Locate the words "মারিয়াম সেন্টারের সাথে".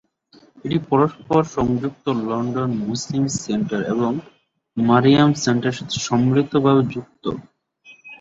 4.77-5.97